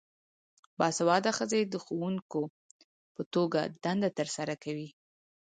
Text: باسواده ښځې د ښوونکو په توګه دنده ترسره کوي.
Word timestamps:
باسواده 0.79 1.31
ښځې 1.37 1.61
د 1.67 1.75
ښوونکو 1.83 2.41
په 3.15 3.21
توګه 3.33 3.59
دنده 3.83 4.09
ترسره 4.19 4.55
کوي. 4.63 4.89